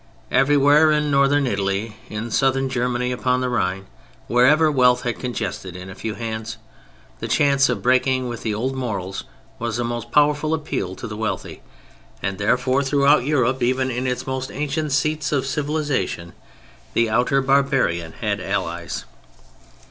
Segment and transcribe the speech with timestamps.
[0.31, 3.85] Everywhere in Northern Italy, in Southern Germany, upon the Rhine,
[4.25, 6.57] wherever wealth had congested in a few hands,
[7.19, 9.25] the chance of breaking with the old morals
[9.59, 11.61] was a powerful appeal to the wealthy;
[12.19, 16.33] and, therefore, throughout Europe, even in its most ancient seats of civilization,
[16.95, 19.05] the outer barbarian had allies.